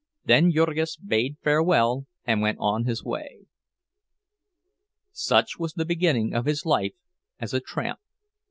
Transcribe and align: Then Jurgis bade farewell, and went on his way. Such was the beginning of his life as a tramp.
Then 0.25 0.51
Jurgis 0.51 0.97
bade 0.97 1.37
farewell, 1.43 2.07
and 2.25 2.41
went 2.41 2.57
on 2.59 2.85
his 2.85 3.03
way. 3.03 3.45
Such 5.11 5.59
was 5.59 5.73
the 5.73 5.85
beginning 5.85 6.33
of 6.33 6.45
his 6.45 6.65
life 6.65 6.95
as 7.37 7.53
a 7.53 7.59
tramp. 7.59 7.99